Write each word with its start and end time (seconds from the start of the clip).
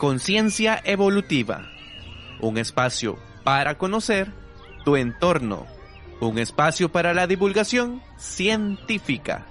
Conciencia 0.00 0.80
Evolutiva, 0.82 1.68
un 2.40 2.56
espacio 2.56 3.18
para 3.44 3.76
conocer 3.76 4.32
tu 4.82 4.96
entorno, 4.96 5.66
un 6.22 6.38
espacio 6.38 6.90
para 6.90 7.12
la 7.12 7.26
divulgación 7.26 8.00
científica. 8.16 9.46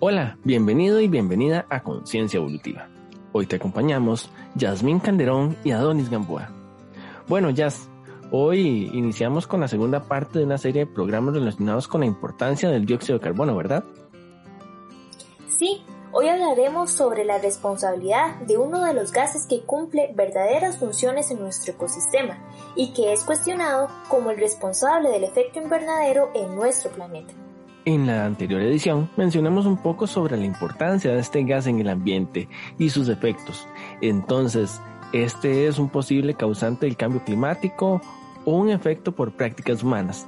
Hola, 0.00 0.38
bienvenido 0.42 1.02
y 1.02 1.08
bienvenida 1.08 1.66
a 1.68 1.82
Conciencia 1.82 2.38
Evolutiva. 2.38 2.95
Hoy 3.38 3.44
te 3.44 3.56
acompañamos 3.56 4.30
Yasmín 4.54 4.98
Canderón 4.98 5.58
y 5.62 5.72
Adonis 5.72 6.08
Gamboa. 6.08 6.48
Bueno, 7.28 7.50
Yas, 7.50 7.86
hoy 8.30 8.90
iniciamos 8.94 9.46
con 9.46 9.60
la 9.60 9.68
segunda 9.68 10.04
parte 10.04 10.38
de 10.38 10.46
una 10.46 10.56
serie 10.56 10.86
de 10.86 10.90
programas 10.90 11.34
relacionados 11.34 11.86
con 11.86 12.00
la 12.00 12.06
importancia 12.06 12.70
del 12.70 12.86
dióxido 12.86 13.18
de 13.18 13.24
carbono, 13.24 13.54
¿verdad? 13.54 13.84
Sí, 15.50 15.82
hoy 16.12 16.28
hablaremos 16.28 16.90
sobre 16.92 17.26
la 17.26 17.36
responsabilidad 17.36 18.36
de 18.36 18.56
uno 18.56 18.82
de 18.82 18.94
los 18.94 19.12
gases 19.12 19.46
que 19.46 19.60
cumple 19.66 20.14
verdaderas 20.14 20.78
funciones 20.78 21.30
en 21.30 21.38
nuestro 21.40 21.74
ecosistema 21.74 22.38
y 22.74 22.94
que 22.94 23.12
es 23.12 23.22
cuestionado 23.22 23.88
como 24.08 24.30
el 24.30 24.38
responsable 24.38 25.10
del 25.10 25.24
efecto 25.24 25.60
invernadero 25.60 26.30
en 26.34 26.56
nuestro 26.56 26.90
planeta. 26.90 27.34
En 27.86 28.04
la 28.08 28.24
anterior 28.24 28.60
edición 28.62 29.08
mencionamos 29.16 29.64
un 29.64 29.76
poco 29.76 30.08
sobre 30.08 30.36
la 30.36 30.44
importancia 30.44 31.12
de 31.12 31.20
este 31.20 31.44
gas 31.44 31.68
en 31.68 31.78
el 31.78 31.88
ambiente 31.88 32.48
y 32.78 32.90
sus 32.90 33.08
efectos. 33.08 33.64
Entonces, 34.00 34.80
¿este 35.12 35.68
es 35.68 35.78
un 35.78 35.88
posible 35.88 36.34
causante 36.34 36.86
del 36.86 36.96
cambio 36.96 37.22
climático 37.24 38.00
o 38.44 38.56
un 38.56 38.70
efecto 38.70 39.12
por 39.12 39.36
prácticas 39.36 39.84
humanas? 39.84 40.26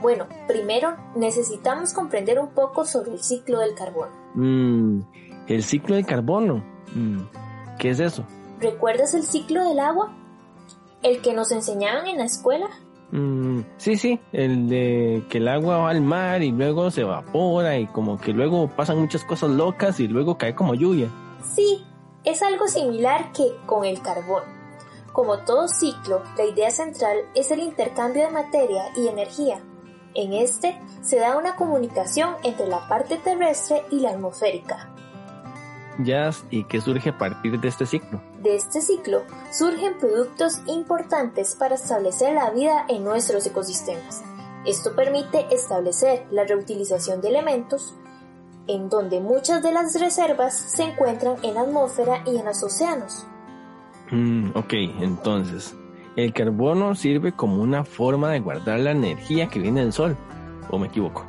Bueno, 0.00 0.28
primero 0.46 0.96
necesitamos 1.16 1.92
comprender 1.92 2.38
un 2.38 2.50
poco 2.50 2.84
sobre 2.84 3.10
el 3.10 3.18
ciclo 3.24 3.58
del 3.58 3.74
carbono. 3.74 4.12
Mm, 4.34 5.00
el 5.48 5.64
ciclo 5.64 5.96
del 5.96 6.06
carbono. 6.06 6.62
Mm, 6.94 7.22
¿Qué 7.80 7.90
es 7.90 7.98
eso? 7.98 8.24
¿Recuerdas 8.60 9.14
el 9.14 9.24
ciclo 9.24 9.68
del 9.68 9.80
agua? 9.80 10.12
¿El 11.02 11.22
que 11.22 11.34
nos 11.34 11.50
enseñaban 11.50 12.06
en 12.06 12.18
la 12.18 12.24
escuela? 12.24 12.68
Mm, 13.12 13.60
sí, 13.76 13.96
sí, 13.96 14.20
el 14.32 14.70
de 14.70 15.24
que 15.28 15.36
el 15.36 15.48
agua 15.48 15.76
va 15.76 15.90
al 15.90 16.00
mar 16.00 16.42
y 16.42 16.50
luego 16.50 16.90
se 16.90 17.02
evapora 17.02 17.78
y 17.78 17.86
como 17.86 18.18
que 18.18 18.32
luego 18.32 18.68
pasan 18.68 18.98
muchas 18.98 19.22
cosas 19.24 19.50
locas 19.50 20.00
y 20.00 20.08
luego 20.08 20.38
cae 20.38 20.54
como 20.54 20.74
lluvia. 20.74 21.10
Sí, 21.54 21.84
es 22.24 22.42
algo 22.42 22.66
similar 22.68 23.30
que 23.32 23.54
con 23.66 23.84
el 23.84 24.00
carbón. 24.00 24.44
Como 25.12 25.40
todo 25.40 25.68
ciclo, 25.68 26.22
la 26.38 26.46
idea 26.46 26.70
central 26.70 27.18
es 27.34 27.50
el 27.50 27.60
intercambio 27.60 28.24
de 28.24 28.30
materia 28.30 28.84
y 28.96 29.08
energía. 29.08 29.62
En 30.14 30.32
este 30.32 30.80
se 31.02 31.18
da 31.18 31.36
una 31.36 31.54
comunicación 31.54 32.36
entre 32.44 32.66
la 32.66 32.88
parte 32.88 33.18
terrestre 33.18 33.82
y 33.90 34.00
la 34.00 34.10
atmosférica. 34.10 34.91
Jazz, 35.98 36.44
¿y 36.50 36.64
qué 36.64 36.80
surge 36.80 37.10
a 37.10 37.18
partir 37.18 37.60
de 37.60 37.68
este 37.68 37.86
ciclo? 37.86 38.20
De 38.42 38.56
este 38.56 38.80
ciclo 38.80 39.22
surgen 39.52 39.98
productos 39.98 40.60
importantes 40.66 41.54
para 41.54 41.74
establecer 41.74 42.34
la 42.34 42.50
vida 42.50 42.86
en 42.88 43.04
nuestros 43.04 43.46
ecosistemas. 43.46 44.22
Esto 44.66 44.94
permite 44.94 45.46
establecer 45.52 46.26
la 46.30 46.44
reutilización 46.44 47.20
de 47.20 47.28
elementos, 47.28 47.94
en 48.68 48.88
donde 48.88 49.20
muchas 49.20 49.62
de 49.62 49.72
las 49.72 49.98
reservas 50.00 50.54
se 50.54 50.84
encuentran 50.84 51.36
en 51.42 51.54
la 51.54 51.62
atmósfera 51.62 52.22
y 52.26 52.36
en 52.36 52.44
los 52.44 52.62
océanos. 52.62 53.26
Mm, 54.10 54.50
ok, 54.54 54.72
entonces, 55.00 55.74
el 56.16 56.32
carbono 56.32 56.94
sirve 56.94 57.32
como 57.32 57.62
una 57.62 57.84
forma 57.84 58.30
de 58.30 58.40
guardar 58.40 58.80
la 58.80 58.92
energía 58.92 59.48
que 59.48 59.58
viene 59.58 59.80
del 59.80 59.92
sol, 59.92 60.16
¿o 60.70 60.78
me 60.78 60.86
equivoco? 60.86 61.26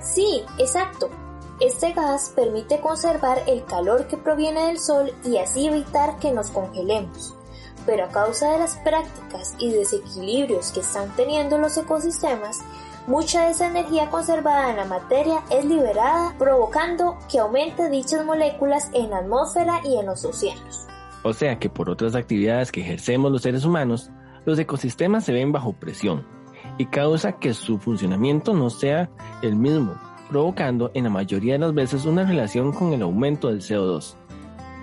Sí, 0.00 0.42
exacto. 0.58 1.08
Este 1.60 1.92
gas 1.92 2.32
permite 2.34 2.80
conservar 2.80 3.42
el 3.46 3.64
calor 3.64 4.06
que 4.08 4.16
proviene 4.16 4.66
del 4.66 4.78
sol 4.78 5.12
y 5.24 5.38
así 5.38 5.68
evitar 5.68 6.18
que 6.18 6.32
nos 6.32 6.50
congelemos. 6.50 7.34
Pero 7.86 8.04
a 8.04 8.08
causa 8.08 8.52
de 8.52 8.58
las 8.58 8.76
prácticas 8.78 9.54
y 9.58 9.70
desequilibrios 9.70 10.72
que 10.72 10.80
están 10.80 11.14
teniendo 11.16 11.58
los 11.58 11.76
ecosistemas, 11.76 12.60
mucha 13.06 13.44
de 13.44 13.50
esa 13.52 13.66
energía 13.66 14.10
conservada 14.10 14.70
en 14.70 14.76
la 14.76 14.84
materia 14.84 15.42
es 15.50 15.64
liberada, 15.64 16.34
provocando 16.38 17.18
que 17.30 17.38
aumente 17.38 17.90
dichas 17.90 18.24
moléculas 18.24 18.88
en 18.92 19.10
la 19.10 19.18
atmósfera 19.18 19.80
y 19.84 19.98
en 19.98 20.06
los 20.06 20.24
océanos. 20.24 20.86
O 21.24 21.32
sea 21.32 21.58
que 21.58 21.68
por 21.68 21.90
otras 21.90 22.14
actividades 22.14 22.72
que 22.72 22.80
ejercemos 22.80 23.30
los 23.30 23.42
seres 23.42 23.64
humanos, 23.64 24.10
los 24.44 24.58
ecosistemas 24.58 25.24
se 25.24 25.32
ven 25.32 25.52
bajo 25.52 25.72
presión 25.72 26.26
y 26.78 26.86
causa 26.86 27.32
que 27.32 27.54
su 27.54 27.78
funcionamiento 27.78 28.54
no 28.54 28.70
sea 28.70 29.10
el 29.42 29.56
mismo 29.56 29.94
provocando 30.32 30.90
en 30.94 31.04
la 31.04 31.10
mayoría 31.10 31.52
de 31.52 31.58
las 31.58 31.74
veces 31.74 32.06
una 32.06 32.24
relación 32.24 32.72
con 32.72 32.94
el 32.94 33.02
aumento 33.02 33.48
del 33.48 33.60
CO2. 33.60 34.14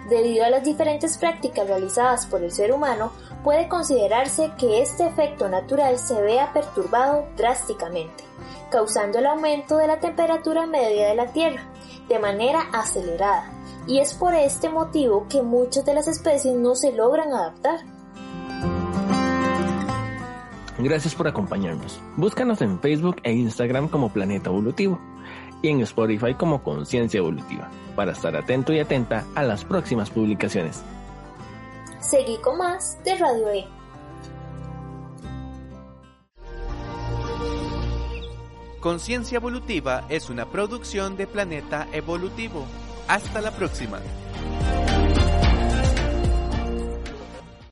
Debido 0.08 0.46
a 0.46 0.50
las 0.52 0.64
diferentes 0.64 1.18
prácticas 1.18 1.68
realizadas 1.68 2.28
por 2.28 2.44
el 2.44 2.52
ser 2.52 2.72
humano, 2.72 3.12
puede 3.44 3.68
considerarse 3.68 4.52
que 4.60 4.82
este 4.82 5.08
efecto 5.08 5.50
natural 5.50 5.98
se 5.98 6.22
vea 6.22 6.54
perturbado 6.54 7.26
drásticamente, 7.36 8.24
causando 8.70 9.18
el 9.18 9.26
aumento 9.26 9.78
de 9.78 9.88
la 9.88 10.00
temperatura 10.00 10.68
media 10.68 11.08
de 11.08 11.16
la 11.16 11.28
Tierra 11.34 11.64
de 12.08 12.20
manera 12.20 12.62
acelerada, 12.72 13.52
y 13.88 14.00
es 14.00 14.14
por 14.14 14.36
este 14.36 14.70
motivo 14.70 15.26
que 15.30 15.42
muchas 15.42 15.84
de 15.84 15.96
las 15.96 16.08
especies 16.08 16.56
no 16.56 16.76
se 16.76 16.92
logran 16.92 17.34
adaptar. 17.34 17.80
Gracias 20.80 21.14
por 21.14 21.28
acompañarnos. 21.28 22.00
Búscanos 22.16 22.62
en 22.62 22.80
Facebook 22.80 23.18
e 23.24 23.34
Instagram 23.34 23.90
como 23.90 24.14
Planeta 24.14 24.50
Evolutivo 24.50 25.00
y 25.62 25.68
en 25.68 25.82
Spotify 25.82 26.34
como 26.36 26.64
Conciencia 26.64 27.18
Evolutiva 27.18 27.70
para 27.98 28.14
estar 28.14 28.36
atento 28.36 28.72
y 28.72 28.80
atenta 28.80 29.26
a 29.36 29.44
las 29.44 29.66
próximas 29.66 30.10
publicaciones. 30.10 30.82
Seguí 32.00 32.38
con 32.38 32.58
más 32.58 32.98
de 33.04 33.16
Radio 33.16 33.50
E. 33.50 33.68
Conciencia 38.80 39.36
Evolutiva 39.36 40.06
es 40.08 40.30
una 40.30 40.46
producción 40.46 41.18
de 41.18 41.28
Planeta 41.28 41.90
Evolutivo. 41.92 42.66
Hasta 43.10 43.42
la 43.42 43.52
próxima. 43.52 44.00